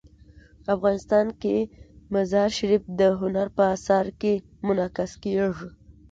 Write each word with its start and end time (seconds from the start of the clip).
افغانستان 0.75 1.27
کې 1.41 1.55
مزارشریف 2.13 2.83
د 2.99 3.01
هنر 3.19 3.47
په 3.57 3.63
اثار 3.75 4.05
کې 4.21 4.33
منعکس 4.65 5.11
کېږي. 5.23 5.67